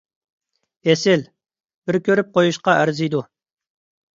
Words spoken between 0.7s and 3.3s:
ئېسىل! بىر كۆرۈپ قويۇشقا ئەرزىيدۇ.